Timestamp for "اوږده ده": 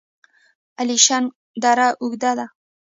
2.01-2.45